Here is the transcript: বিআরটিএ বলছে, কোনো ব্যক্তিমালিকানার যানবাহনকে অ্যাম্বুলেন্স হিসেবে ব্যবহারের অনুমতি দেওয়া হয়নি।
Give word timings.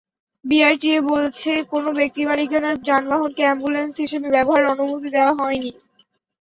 বিআরটিএ 0.45 0.99
বলছে, 1.09 1.51
কোনো 1.71 1.89
ব্যক্তিমালিকানার 1.99 2.75
যানবাহনকে 2.87 3.41
অ্যাম্বুলেন্স 3.45 3.93
হিসেবে 4.03 4.27
ব্যবহারের 4.35 4.71
অনুমতি 4.73 5.09
দেওয়া 5.15 5.33
হয়নি। 5.39 5.71